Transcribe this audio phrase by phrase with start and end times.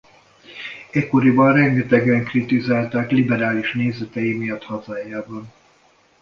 [0.91, 5.51] Ekkoriban rengetegen kritizálták liberális nézetei miatt hazájában.